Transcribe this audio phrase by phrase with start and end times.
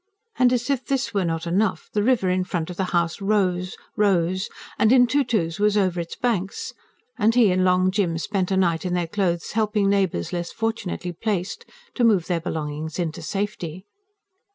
[0.39, 4.49] As if this were not enough, the river in front of the house rose rose,
[4.79, 6.73] and in two twos was over its banks
[7.19, 11.11] and he and Long Jim spent a night in their clothes, helping neighbours less fortunately
[11.13, 13.85] placed to move their belongings into safety.